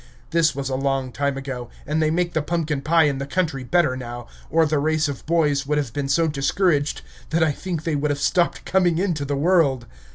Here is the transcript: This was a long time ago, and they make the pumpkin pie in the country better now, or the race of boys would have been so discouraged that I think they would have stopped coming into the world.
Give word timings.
This 0.31 0.55
was 0.55 0.67
a 0.67 0.75
long 0.75 1.11
time 1.11 1.37
ago, 1.37 1.69
and 1.85 2.01
they 2.01 2.09
make 2.09 2.33
the 2.33 2.41
pumpkin 2.41 2.81
pie 2.81 3.03
in 3.03 3.19
the 3.19 3.27
country 3.27 3.63
better 3.63 3.95
now, 3.95 4.25
or 4.49 4.65
the 4.65 4.79
race 4.79 5.07
of 5.07 5.23
boys 5.27 5.67
would 5.67 5.77
have 5.77 5.93
been 5.93 6.09
so 6.09 6.25
discouraged 6.27 7.03
that 7.29 7.43
I 7.43 7.51
think 7.51 7.83
they 7.83 7.95
would 7.95 8.09
have 8.09 8.19
stopped 8.19 8.65
coming 8.65 8.97
into 8.97 9.25
the 9.25 9.35
world. 9.37 9.85